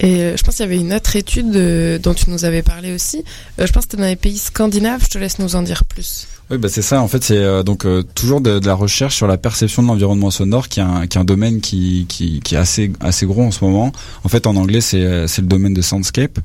[0.00, 2.62] Et euh, je pense qu'il y avait une autre étude euh, dont tu nous avais
[2.62, 3.22] parlé aussi.
[3.58, 5.02] je pense que c'était dans les pays scandinaves.
[5.04, 6.26] Je te laisse nous en dire plus.
[6.50, 7.02] Oui, bah c'est ça.
[7.02, 9.88] En fait, c'est euh, donc euh, toujours de, de, la recherche sur la perception de
[9.88, 13.26] l'environnement sonore, qui est un, qui est un domaine qui, qui, qui, est assez assez
[13.26, 13.92] gros en ce moment.
[14.24, 16.38] En fait, en anglais, c'est euh, c'est le domaine de soundscape.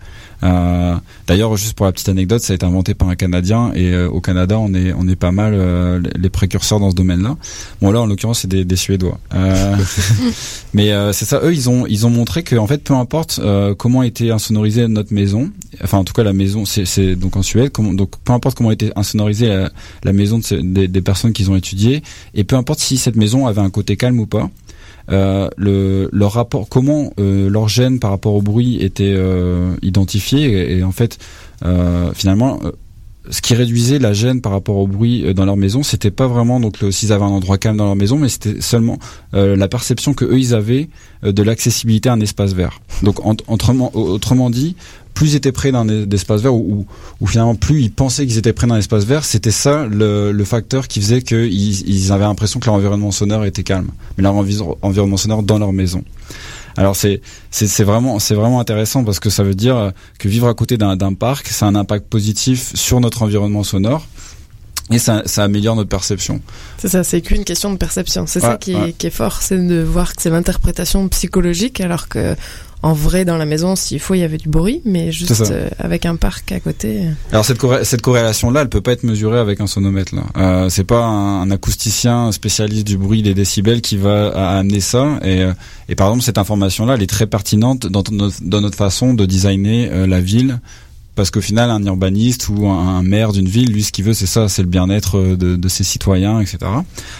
[0.43, 3.97] Euh, D'ailleurs, juste pour la petite anecdote, ça a été inventé par un Canadien et
[4.06, 7.38] au Canada, on est on est pas mal les précurseurs dans ce domaine-là.
[7.82, 9.17] Bon là, en l'occurrence, c'est des, des, Suédois.
[10.73, 11.39] mais c'est ça.
[11.43, 13.39] Eux, ils ont ils ont montré que en fait, peu importe
[13.77, 15.49] comment était insonorisée notre maison,
[15.82, 17.71] enfin en tout cas la maison, c'est donc en Suède.
[17.71, 19.71] donc peu importe comment était insonorisée la,
[20.03, 22.03] la maison de des, personnes qu'ils ont étudiées,
[22.34, 24.49] et peu importe si cette maison avait un côté calme ou pas.
[25.11, 30.77] Euh, le, leur rapport, comment euh, leur gène par rapport au bruit était euh, identifié
[30.77, 31.17] et, en fait
[32.13, 32.59] finalement
[33.29, 36.59] ce qui réduisait la gêne par rapport au bruit dans leur maison, c'était pas vraiment
[36.59, 38.99] donc s'ils avaient un endroit calme dans leur maison, mais c'était seulement
[39.31, 40.89] la perception que eux ils avaient
[41.23, 42.81] de l'accessibilité à un espace vert.
[43.01, 44.75] Donc autrement dit,
[45.13, 46.86] plus ils étaient près d'un espace vert ou,
[47.26, 50.99] finalement plus ils pensaient qu'ils étaient près d'un espace vert, c'était ça le, facteur qui
[51.02, 55.43] faisait qu'ils ils avaient l'impression que leur environnement sonore était calme, mais leur environnement sonore
[55.43, 56.04] dans leur maison.
[56.76, 57.21] Alors c'est
[57.52, 61.13] c'est vraiment c'est vraiment intéressant parce que ça veut dire que vivre à côté d'un
[61.13, 64.08] parc, ça a un impact positif sur notre environnement sonore.
[64.91, 66.41] Et ça, ça améliore notre perception.
[66.77, 68.25] C'est ça, c'est qu'une question de perception.
[68.27, 72.07] C'est ça qui est, qui est fort, c'est de voir que c'est l'interprétation psychologique, alors
[72.07, 72.35] que
[72.83, 75.69] en vrai dans la maison s'il faut il y avait du bruit mais juste euh,
[75.79, 79.39] avec un parc à côté alors cette, cette corrélation là elle peut pas être mesurée
[79.39, 80.23] avec un sonomètre là.
[80.37, 85.19] Euh, c'est pas un, acousticien spécialiste du bruit des décibels qui va amener ça.
[85.23, 85.53] Et, euh,
[85.87, 89.13] et par exemple cette information là elle est très pertinente dans notre, dans notre façon
[89.13, 90.59] de designer euh, la ville
[91.15, 94.26] parce qu'au final, un urbaniste ou un, maire d'une ville, lui, ce qu'il veut, c'est
[94.26, 96.58] ça, c'est le bien-être de, de, ses citoyens, etc.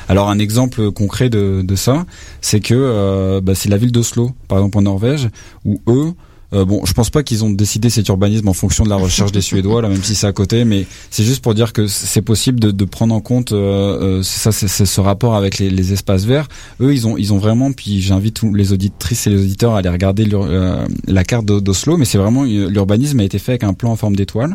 [0.10, 2.06] Alors, un exemple concret de, de ça,
[2.42, 5.30] c'est que euh, bah, c'est la ville d'Oslo, par exemple en Norvège,
[5.66, 6.14] où eux,
[6.54, 9.32] euh, bon, je pense pas qu'ils ont décidé cet urbanisme en fonction de la recherche
[9.32, 12.22] des Suédois, là, même si c'est à côté, mais c'est juste pour dire que c'est
[12.22, 15.94] possible de, de, prendre en compte euh, euh ça, c'est ce rapport avec les, les,
[15.94, 16.48] espaces verts.
[16.80, 19.80] Eux, ils ont, ils ont vraiment, puis j'invite tous les auditrices et les auditeurs à
[19.80, 23.74] aller regarder euh, la carte d'Oslo, mais c'est vraiment l'urbanisme a été fait avec un
[23.74, 24.54] plan en forme d'étoile.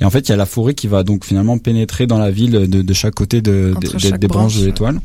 [0.00, 2.30] Et en fait, il y a la forêt qui va donc finalement pénétrer dans la
[2.30, 3.74] ville de, de chaque côté de,
[4.18, 5.00] des branches de l'étoile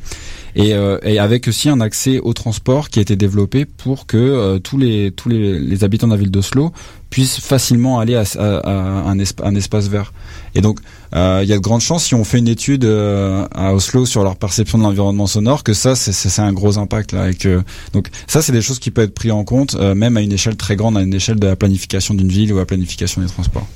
[0.55, 4.17] et, euh, et, avec aussi un accès au transport qui a été développé pour que
[4.17, 6.71] euh, tous les tous les, les, habitants de la ville d'Oslo
[7.09, 8.69] puissent facilement aller à, à,
[9.09, 10.13] un, un, espace vert.
[10.55, 10.79] Et donc
[11.15, 14.23] euh, il y a de grandes chances si on fait une étude à Oslo sur
[14.23, 17.61] leur perception de l'environnement sonore que ça c'est un gros impact là et que
[17.93, 20.55] donc ça c'est des choses qui peuvent être prises en compte même à une échelle
[20.55, 23.27] très grande à une échelle de la planification d'une ville ou à la planification des
[23.27, 23.67] transports.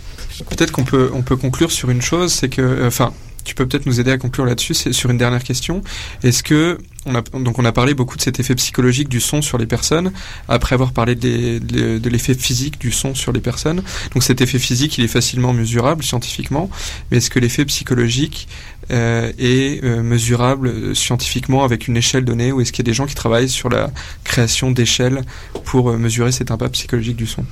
[0.50, 3.12] Peut-être qu'on peut on peut conclure sur une chose, c'est que enfin
[3.48, 4.74] tu peux peut-être nous aider à conclure là-dessus.
[4.74, 5.82] Sur une dernière question.
[6.22, 9.42] Est-ce que on a donc on a parlé beaucoup de cet effet psychologique du son
[9.42, 10.12] sur les personnes
[10.50, 13.82] après avoir parlé de, l'effet physique du son sur les personnes.
[14.14, 16.70] Donc cet effet physique, il est facilement mesurable scientifiquement,
[17.10, 18.50] mais est-ce que l'effet psychologique
[18.92, 22.92] euh, est euh, mesurable euh, scientifiquement avec une échelle donnée ou est-ce qu'il y a
[22.92, 23.90] des gens qui travaillent sur la
[24.26, 25.22] création d'échelles
[25.64, 27.46] pour mesurer cet impact psychologique du son?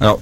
[0.00, 0.20] Alors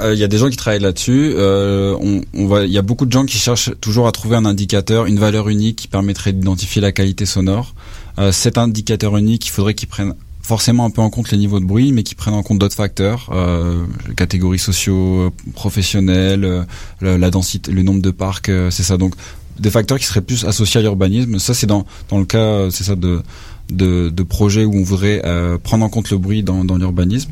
[0.00, 1.32] il euh, y a des gens qui travaillent là-dessus.
[1.36, 4.36] Euh, on, on va, il y a beaucoup de gens qui cherchent toujours à trouver
[4.36, 7.74] un indicateur, une valeur unique qui permettrait d'identifier la qualité sonore.
[8.18, 11.60] Euh, cet indicateur unique, il faudrait qu'il prenne forcément un peu en compte les niveaux
[11.60, 13.84] de bruit, mais qui prennent en compte d'autres facteurs, euh,
[14.16, 16.66] catégories socio professionnelles,
[17.02, 18.96] la, densité, le nombre de parcs, c'est ça.
[18.96, 19.14] Donc
[19.58, 21.38] des facteurs qui seraient plus associés à l'urbanisme.
[21.38, 23.20] Ça, c'est dans dans le cas, c'est ça de
[23.68, 25.20] de, de projets où on voudrait
[25.64, 27.30] prendre en compte le bruit dans, dans l'urbanisme.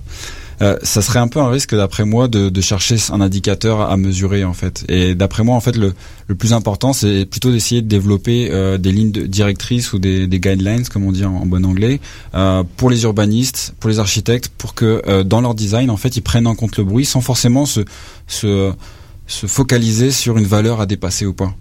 [0.62, 3.96] Euh, ça serait un peu un risque d'après moi de, de, chercher un indicateur à
[3.96, 4.84] mesurer en fait.
[4.88, 5.94] Et d'après moi en fait le,
[6.28, 10.40] le plus important c'est plutôt d'essayer de développer euh, des lignes directrices ou des, des,
[10.40, 12.00] guidelines comme on dit en, bon anglais
[12.34, 16.16] euh, pour les urbanistes, pour les architectes, pour que euh, dans leur design en fait
[16.16, 17.80] ils prennent en compte le bruit sans forcément se,
[18.26, 18.72] se,
[19.26, 21.54] se focaliser sur une valeur à dépasser ou pas.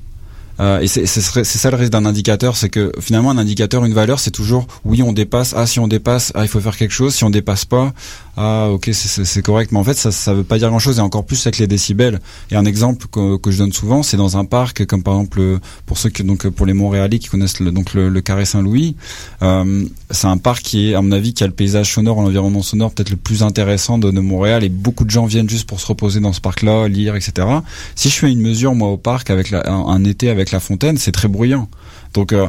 [0.59, 4.19] Euh, et c'est ça le risque d'un indicateur, c'est que finalement un indicateur, une valeur,
[4.19, 7.13] c'est toujours oui on dépasse, ah si on dépasse, ah il faut faire quelque chose,
[7.13, 7.93] si on dépasse pas,
[8.37, 11.01] ah ok c'est correct, mais en fait ça ça veut pas dire grand chose et
[11.01, 12.19] encore plus avec les décibels.
[12.51, 15.59] Et un exemple que, que je donne souvent, c'est dans un parc comme par exemple
[15.85, 18.95] pour ceux qui donc pour les Montréalais qui connaissent le, donc le, carré Saint-Louis,
[19.41, 22.61] euh, c'est un parc qui est à mon avis qui a le paysage sonore, l'environnement
[22.61, 25.87] sonore peut-être le plus intéressant de, Montréal et beaucoup de gens viennent juste pour se
[25.87, 27.47] reposer dans ce parc-là, lire etc.
[27.95, 30.97] Si je fais une mesure moi au parc avec la, un été avec la fontaine,
[30.97, 31.67] c'est très bruyant.
[32.13, 32.47] Donc euh,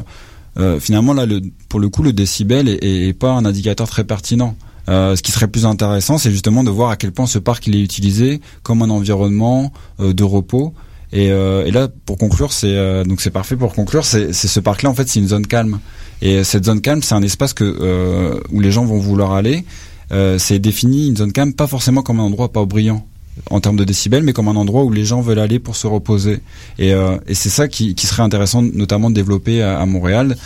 [0.59, 1.25] euh, finalement là,
[1.69, 4.55] pour le coup, le décibel est, pas un indicateur très pertinent.
[4.89, 7.67] Euh, ce qui serait plus intéressant, c'est justement de voir à quel point ce parc
[7.67, 10.73] il est utilisé comme un environnement de repos.
[11.13, 14.05] Et, là, pour conclure, c'est donc c'est parfait pour conclure.
[14.05, 15.79] C'est ce parc-là, en fait, c'est une zone calme.
[16.21, 19.65] Et cette zone calme, c'est un espace que où les gens vont vouloir aller.
[20.37, 23.05] c'est défini une zone calme, pas forcément comme un endroit pas brillant
[23.49, 25.87] en termes de décibels, mais comme un endroit où les gens veulent aller pour se
[25.87, 26.39] reposer.
[26.79, 30.37] Et, euh, c'est ça qui, serait intéressant, notamment de développer à Montréal,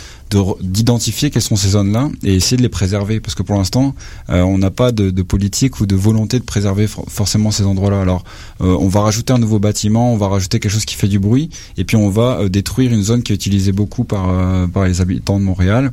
[0.60, 3.20] d'identifier quelles sont ces zones-là et essayer de les préserver.
[3.20, 3.94] Parce que pour l'instant,
[4.30, 8.00] euh, on n'a pas de, de, politique ou de volonté de préserver forcément ces endroits-là.
[8.00, 8.24] Alors,
[8.60, 11.18] euh, on va rajouter un nouveau bâtiment, on va rajouter quelque chose qui fait du
[11.18, 14.28] bruit, et puis on va euh, détruire une zone qui est utilisée beaucoup par,
[14.68, 15.92] par les habitants de Montréal.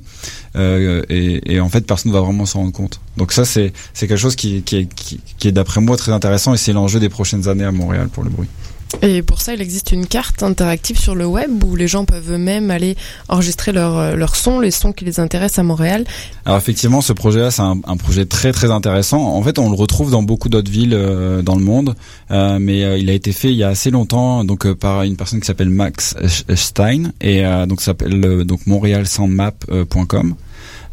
[0.55, 2.99] Et, en fait, personne ne va vraiment s'en rendre compte.
[3.17, 7.09] Donc ça, c'est quelque chose qui est d'après moi très intéressant, et c'est l'enjeu des
[7.09, 8.47] prochaines années à Montréal pour le bruit.
[9.01, 12.33] Et pour ça, il existe une carte interactive sur le web où les gens peuvent
[12.33, 12.97] eux-mêmes aller
[13.27, 16.05] enregistrer leurs euh, leur sons, les sons qui les intéressent à Montréal.
[16.45, 19.21] Alors effectivement, ce projet-là, c'est un, projet très très intéressant.
[19.21, 21.95] En fait, on le retrouve dans beaucoup d'autres villes euh, dans le monde,
[22.31, 25.03] euh, mais euh, il a été fait il y a assez longtemps, donc euh, par
[25.03, 26.15] une personne qui s'appelle Max
[26.55, 30.35] Stein et donc s'appelle donc montrealsoundmap.com.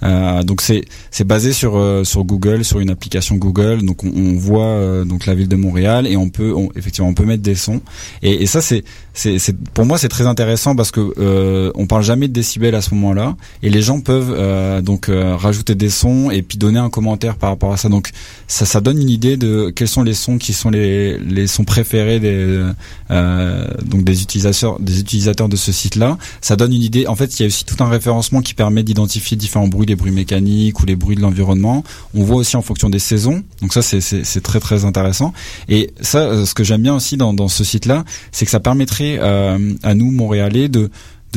[0.02, 3.82] Euh, donc c'est c'est basé sur euh, sur Google, sur une application Google.
[3.82, 7.08] Donc on, on voit euh, donc la ville de Montréal et on peut on, effectivement
[7.08, 7.80] on peut mettre des sons.
[8.22, 12.02] Et, et ça c'est c'est pour moi c'est très intéressant parce que euh, on parle
[12.02, 16.42] jamais de décibels à ce moment-là et les gens peuvent donc rajouter des sons et
[16.42, 17.88] puis donner un commentaire par rapport à ça.
[17.88, 18.10] Donc
[18.46, 21.64] ça ça donne une idée de quels sont les sons qui sont les les sons
[21.64, 22.62] préférés des
[23.08, 26.18] donc des utilisateurs des utilisateurs de ce site-là.
[26.42, 27.06] Ça donne une idée.
[27.06, 29.96] En fait il y a aussi tout un référencement qui permet d'identifier différents bruits les
[29.96, 31.84] bruits mécaniques ou les bruits de l'environnement.
[32.14, 33.42] On voit aussi en fonction des saisons.
[33.62, 35.32] Donc ça, c'est très très intéressant.
[35.68, 38.60] Et ça, euh, ce que j'aime bien aussi dans, dans ce site-là, c'est que ça
[38.60, 40.90] permettrait euh, à nous, Montréalais, de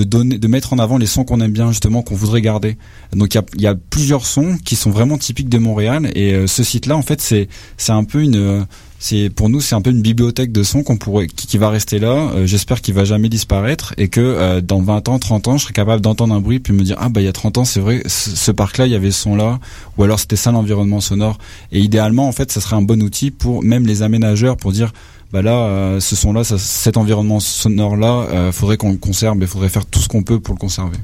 [0.04, 2.78] de mettre en avant les sons qu'on aime bien justement, qu'on voudrait garder.
[3.14, 6.64] Donc il y a, plusieurs sons qui sont vraiment typiques de Montréal et euh, ce
[6.64, 8.66] site-là en fait c'est c'est un peu une
[9.00, 12.00] c'est pour nous c'est un peu une bibliothèque de sons qu'on pourrait qui, va rester
[12.00, 12.32] là.
[12.36, 15.64] Euh, j'espère qu'il va jamais disparaître et que euh, dans 20 ans, 30 ans, je
[15.64, 17.66] serai capable d'entendre un bruit puis me dire ah bah il y a 30 ans
[17.66, 19.60] c'est vrai ce, ce parc-là il y avait ce son-là
[19.98, 21.38] ou alors c'était ça l'environnement sonore.
[21.72, 24.92] Et idéalement en fait ça serait un bon outil pour même les aménageurs pour dire
[25.32, 29.70] bah là, euh, ce son-là, cet environnement sonore-là, euh, faudrait qu'on le conserve et faudrait
[29.70, 30.98] faire tout ce qu'on peut pour le conserver.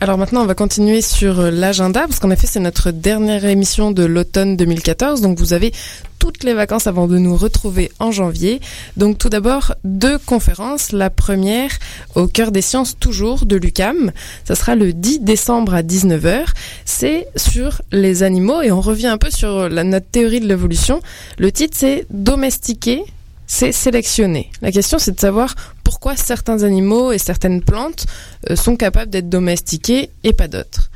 [0.00, 3.90] Alors maintenant, on va continuer sur euh, l'agenda, parce qu'en effet, c'est notre dernière émission
[3.90, 5.72] de l'automne 2014, donc vous avez
[6.20, 8.60] toutes les vacances avant de nous retrouver en janvier.
[8.96, 10.92] Donc tout d'abord, deux conférences.
[10.92, 11.70] La première,
[12.14, 14.12] au cœur des sciences toujours, de l'UCAM.
[14.44, 16.44] Ça sera le 10 décembre à 19h.
[16.84, 21.02] C'est sur les animaux, et on revient un peu sur la, notre théorie de l'évolution.
[21.38, 23.04] Le titre, c'est Domestiquer
[23.48, 24.52] c'est sélectionner.
[24.62, 28.06] La question, c'est de savoir pourquoi certains animaux et certaines plantes
[28.48, 30.90] euh, sont capables d'être domestiqués et pas d'autres.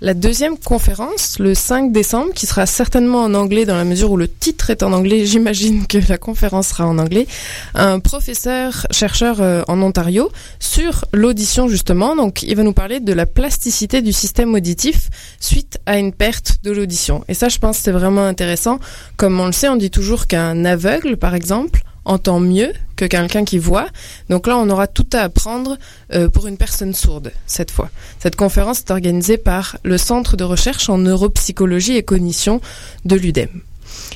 [0.00, 4.16] La deuxième conférence, le 5 décembre, qui sera certainement en anglais dans la mesure où
[4.16, 7.26] le titre est en anglais, j'imagine que la conférence sera en anglais,
[7.74, 10.30] un professeur chercheur euh, en Ontario
[10.60, 12.14] sur l'audition justement.
[12.14, 16.58] Donc il va nous parler de la plasticité du système auditif suite à une perte
[16.62, 17.24] de l'audition.
[17.26, 18.78] Et ça je pense c'est vraiment intéressant.
[19.16, 23.44] Comme on le sait, on dit toujours qu'un aveugle par exemple entend mieux que quelqu'un
[23.44, 23.86] qui voit.
[24.28, 25.76] Donc là, on aura tout à apprendre
[26.12, 27.90] euh, pour une personne sourde cette fois.
[28.18, 32.60] Cette conférence est organisée par le Centre de recherche en neuropsychologie et cognition
[33.04, 33.62] de l'UDEM.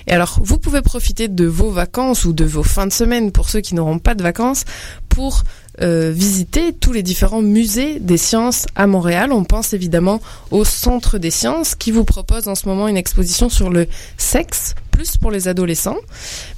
[0.06, 3.48] Et alors, vous pouvez profiter de vos vacances ou de vos fins de semaine pour
[3.48, 4.64] ceux qui n'auront pas de vacances
[5.08, 5.44] pour
[5.82, 9.32] euh, visiter tous les différents musées des sciences à Montréal.
[9.32, 13.48] On pense évidemment au Centre des sciences qui vous propose en ce moment une exposition
[13.48, 15.98] sur le sexe, plus pour les adolescents.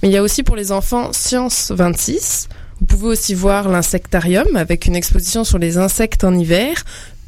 [0.03, 2.49] Mais il y a aussi pour les enfants Science 26.
[2.81, 6.85] Vous pouvez aussi voir l'insectarium avec une exposition sur les insectes en hiver,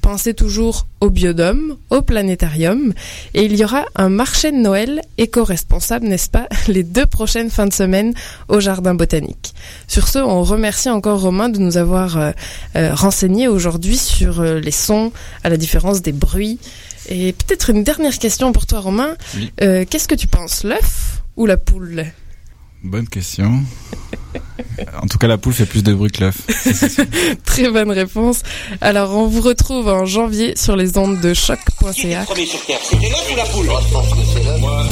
[0.06, 2.94] pensez toujours au biodôme, au planétarium,
[3.34, 7.66] et il y aura un marché de Noël éco-responsable, n'est-ce pas, les deux prochaines fins
[7.66, 8.14] de semaine
[8.46, 9.52] au Jardin botanique.
[9.88, 12.30] Sur ce, on remercie encore Romain de nous avoir euh,
[12.76, 15.10] euh, renseigné aujourd'hui sur euh, les sons,
[15.42, 16.60] à la différence des bruits.
[17.08, 19.16] Et peut-être une dernière question pour toi, Romain.
[19.34, 19.52] Oui.
[19.60, 22.06] Euh, Qu'est-ce que tu penses, l'œuf ou la poule?
[22.86, 23.64] Bonne question.
[25.02, 26.38] en tout cas, la poule fait plus de bruit que l'œuf.
[27.44, 28.42] Très bonne réponse.
[28.80, 31.56] Alors, on vous retrouve en janvier sur les ondes de Qui était
[32.14, 32.20] choc.ca.
[32.20, 33.66] le premier sur Terre C'était l'œuf ou la poule?
[33.66, 34.84] Moi, je pense que c'est la Moi,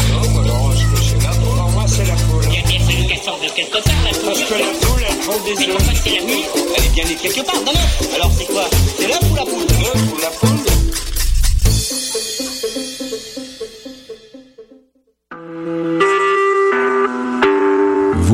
[0.44, 1.56] non, je que c'est la poule.
[1.56, 2.44] Pour moi, c'est la poule.
[2.50, 4.24] Il y a bien fallu qu'elle sorte de quelque part, la poule.
[4.24, 5.76] Parce que la poule, elle prend des Mais œufs.
[5.76, 6.44] pourquoi c'est la nuit
[6.76, 8.08] Elle est bien née quelque part, dans l'œuf.
[8.16, 8.68] Alors c'est quoi?
[8.98, 9.66] C'est l'œuf ou la poule?
[9.78, 10.58] L'œuf ou la poule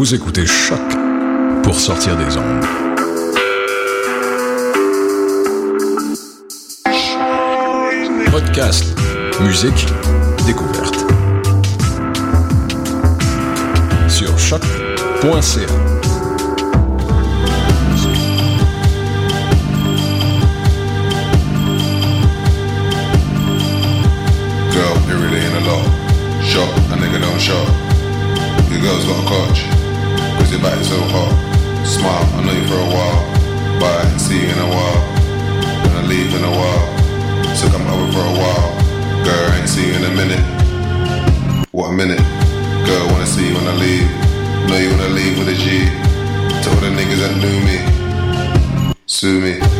[0.02, 0.80] vous écoutez Choc
[1.62, 2.64] pour sortir des ondes.
[8.30, 8.86] podcast,
[9.42, 9.86] musique,
[10.46, 10.94] découverte.
[14.08, 15.66] Sur choc.ca.
[24.72, 25.82] Girl, you're really in the law.
[26.42, 27.68] Shot, a nigga don't shot.
[28.70, 29.69] Your girl's got a coach.
[30.50, 31.86] Cause your back so hot.
[31.86, 34.10] Smile, I know you for a while.
[34.10, 35.00] Ain't see you in a while.
[35.84, 37.54] Gonna leave in a while.
[37.54, 38.70] So come over for a while.
[39.24, 40.44] Girl, I ain't see you in a minute.
[41.70, 42.18] What a minute.
[42.84, 44.10] Girl, wanna see you when I leave.
[44.68, 45.86] Know you wanna leave with a G.
[46.64, 48.94] To all the niggas that knew me.
[49.06, 49.79] Sue me.